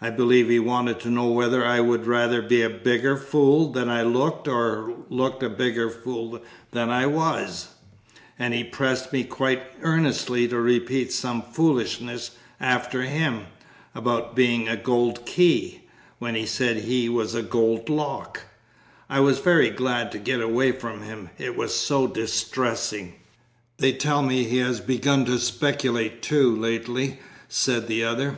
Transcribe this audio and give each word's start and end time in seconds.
I 0.00 0.10
believe 0.10 0.48
he 0.48 0.58
wanted 0.58 0.98
to 1.02 1.08
know 1.08 1.28
whether 1.28 1.64
I 1.64 1.78
would 1.78 2.04
rather 2.04 2.42
be 2.42 2.62
a 2.62 2.68
bigger 2.68 3.16
fool 3.16 3.70
than 3.70 3.88
I 3.88 4.02
looked 4.02 4.48
or 4.48 4.92
look 5.08 5.40
a 5.40 5.48
bigger 5.48 5.88
fool 5.88 6.42
than 6.72 6.90
I 6.90 7.06
was, 7.06 7.68
and 8.36 8.52
he 8.54 8.64
pressed 8.64 9.12
me 9.12 9.22
quite 9.22 9.62
earnestly 9.82 10.48
to 10.48 10.58
repeat 10.58 11.12
some 11.12 11.42
foolishness 11.42 12.32
after 12.58 13.02
him, 13.02 13.46
about 13.94 14.34
'being 14.34 14.66
a 14.68 14.74
gold 14.76 15.24
key,' 15.26 15.82
when 16.18 16.34
he 16.34 16.44
said 16.44 16.78
'he 16.78 17.08
was 17.08 17.32
a 17.32 17.42
gold 17.44 17.88
lock,' 17.88 18.42
I 19.08 19.20
was 19.20 19.38
very 19.38 19.70
glad 19.70 20.10
to 20.10 20.18
get 20.18 20.40
away 20.40 20.72
from 20.72 21.02
him, 21.02 21.30
it 21.38 21.56
was 21.56 21.72
so 21.72 22.08
distressing." 22.08 23.14
"They 23.78 23.92
tell 23.92 24.22
me 24.22 24.42
he 24.42 24.56
has 24.58 24.80
begun 24.80 25.24
to 25.26 25.38
speculate, 25.38 26.20
too, 26.20 26.50
lately," 26.56 27.20
said 27.48 27.86
the 27.86 28.02
other. 28.02 28.30